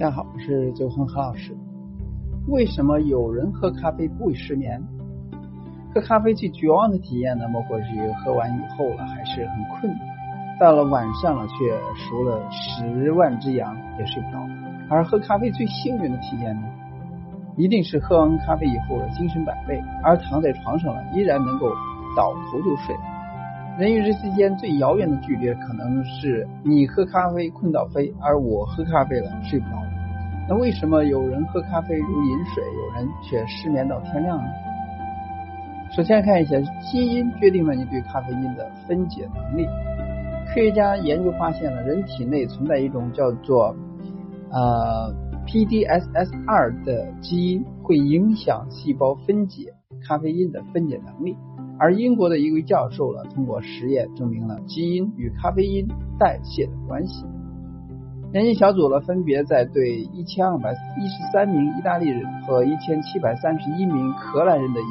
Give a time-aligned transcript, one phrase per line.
[0.00, 1.54] 大家好，我是周恒何老师。
[2.48, 4.82] 为什么有人喝咖啡不会失眠？
[5.94, 9.94] 喝咖啡最绝望的体验呢，莫过于喝完以后了还是很困，
[10.58, 14.38] 到了晚上了却熟了十万只羊也睡不着。
[14.88, 16.66] 而喝咖啡最幸运的体验呢，
[17.58, 21.68] 一定是喝完咖啡以后了精神百倍，而躺在床上了依然能够
[22.16, 22.96] 倒头就睡。
[23.78, 29.79] 人与人之间最遥远的距离，可能是你喝咖啡困到飞，而我喝咖啡了睡不着。
[30.50, 34.44] 那为什么有人喝咖啡如饮水，有人却失眠到天亮呢？
[35.92, 36.60] 首先看一下
[36.90, 39.64] 基因决定了你对咖啡因的分解能力。
[40.48, 43.76] 科学家研究发现了，人体内存在一种叫做
[44.50, 45.14] 呃
[45.46, 49.72] PDSS2 的基因，会影响细胞分解
[50.04, 51.36] 咖啡因的分解能力。
[51.78, 55.86] 而英国的一位教授呢，通过实验证明了基因与咖啡因
[56.18, 57.24] 代谢的关系。
[58.32, 64.84] 研究小组呢，分别在对一千二百一十三名意大利人和一千七百三十一名荷兰人的遗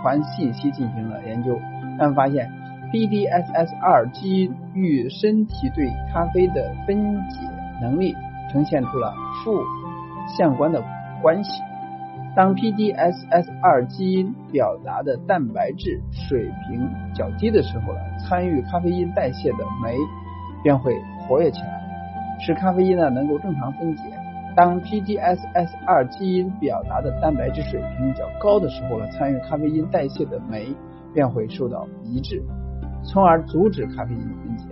[0.00, 1.60] 传信息进行了研究。
[1.98, 2.50] 他们发现
[2.90, 6.96] ，PDSS2 基因与身体对咖啡的分
[7.28, 7.40] 解
[7.82, 8.16] 能力
[8.50, 9.62] 呈现出了负
[10.26, 10.82] 相关的
[11.20, 11.60] 关系。
[12.34, 19.94] 当 PDSS2 基因表达的蛋白质水平较低的时候呢，参与咖啡因代谢的酶
[20.62, 20.94] 便会
[21.28, 21.75] 活跃起来，
[22.40, 24.02] 使咖啡因呢能够正常分解。
[24.54, 30.74] 当 PDSS2 基因表达的蛋白质水平较高的时候呢，参与咖啡因代谢的酶
[31.12, 32.42] 便会受到抑制，
[33.04, 34.64] 从而阻止咖啡因的分解。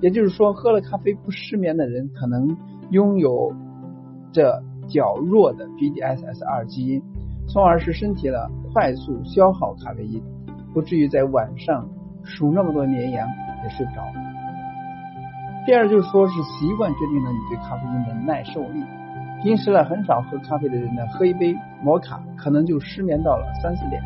[0.00, 2.56] 也就是说，喝了咖啡不失眠的人，可能
[2.90, 3.52] 拥有
[4.32, 4.62] 这。
[4.88, 7.02] 较弱的 PDSS2 基因，
[7.46, 8.38] 从而使身体呢
[8.72, 10.22] 快速消耗咖啡因，
[10.72, 11.86] 不至于在晚上
[12.24, 13.28] 数那么多绵羊
[13.62, 14.00] 也睡不着。
[15.68, 18.82] 第二就是说是习惯决定了你对咖啡因的耐受力。
[19.42, 24.02] 平时呢很少喝咖啡的人呢，喝一杯摩卡可能就失眠到了三四点，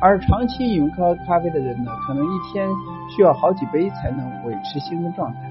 [0.00, 2.68] 而长期饮用咖咖啡的人呢，可能一天
[3.08, 5.48] 需要好几杯才能维持兴奋状态。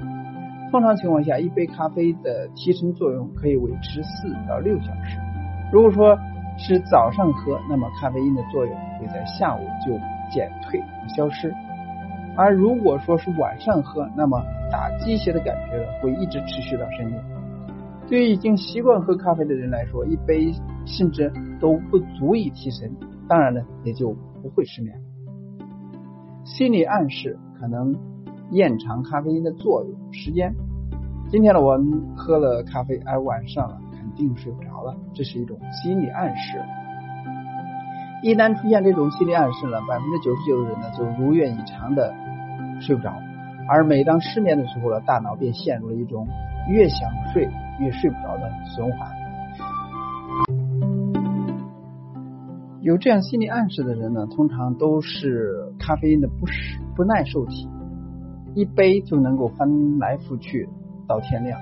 [0.72, 5.18] 通常情况下，一杯咖啡的提神作用可以维持四到六小时。
[5.72, 6.20] 如果说
[6.58, 9.94] 是早上喝，那么咖啡因的作用会在下午就
[10.30, 11.50] 减退消失；
[12.38, 14.42] 而如果说是晚上喝，那么
[14.72, 17.24] 打鸡血的感觉会一直持续到深夜。
[18.08, 20.54] 对于已经习惯喝咖啡的人来说，一杯
[20.86, 22.92] 甚至都不足以提神，
[23.28, 24.96] 当然呢，也就不会失眠。
[26.44, 27.96] 心理暗示可能。
[28.52, 30.54] 延长咖啡因的作用时间。
[31.32, 31.80] 今天呢，我
[32.16, 36.60] 喝了咖啡，而晚上了肯定睡不着了，这是一种心理暗示。
[38.26, 42.12] 一旦出现这种心理暗示了，百分之九十九的人呢就如愿以偿的
[42.82, 43.14] 睡不着。
[43.70, 46.28] 而每当失眠的时候呢，大脑便陷入了一种
[46.68, 47.48] 越想睡
[47.80, 49.08] 越睡不着的循环。
[52.82, 57.70] 有这样心理暗示的人呢，通常都是咖啡因的不适不耐受体。
[58.56, 60.68] 一杯就能够翻来覆去
[61.08, 61.60] 到天亮，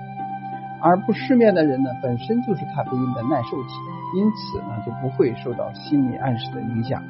[0.80, 3.70] 而不失眠的人呢，本身就是咖啡因的耐受体，
[4.16, 7.02] 因此呢就不会受到心理暗示的影响。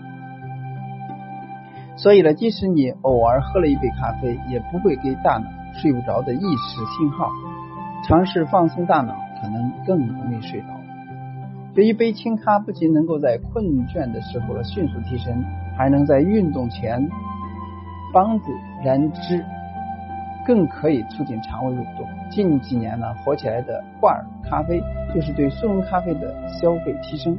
[1.97, 7.31] 所以呢，即使你偶尔喝了一杯咖啡，也不会给大脑睡不着的意识信号。
[8.07, 10.67] 尝试放松大脑，可能更容易睡着。
[11.75, 15.45] 这一杯清咖不仅能够在困倦的时候呢迅速提神，
[15.77, 17.09] 还能在运动前
[18.13, 18.53] 帮助
[18.85, 19.45] 燃脂。
[20.45, 22.07] 更可以促进肠胃蠕动。
[22.31, 24.83] 近几年呢，火起来的挂耳咖啡
[25.15, 27.37] 就是对速溶咖啡的消费提升，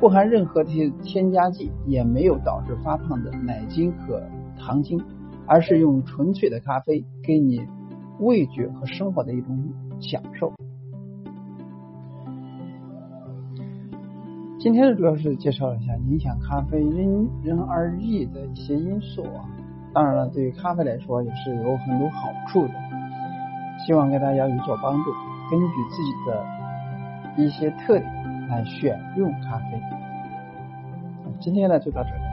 [0.00, 4.20] 不含任何添添加剂，也没有导致发胖的奶精和
[4.58, 5.00] 糖精，
[5.46, 7.60] 而是用纯粹的咖啡给你
[8.18, 9.56] 味觉和生活的一种
[10.00, 10.52] 享受。
[14.58, 19.44] 今天呢，主要是介绍一下影响咖啡因人而异的一些因素啊。
[19.94, 22.74] 当然了，对于咖啡来说也是有很多好处的，
[23.78, 25.12] 希望给大家有所帮助。
[25.48, 26.44] 根据自己的
[27.36, 29.80] 一些特点来选用咖啡。
[31.40, 32.23] 今天呢就到这里。